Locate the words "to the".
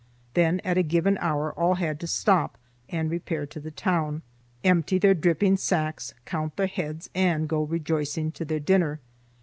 3.45-3.69